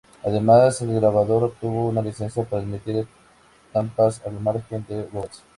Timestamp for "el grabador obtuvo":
0.81-1.87